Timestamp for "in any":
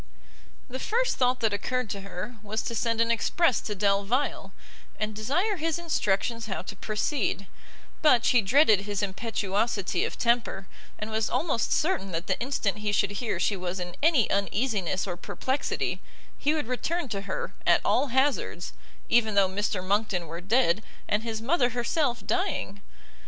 13.79-14.27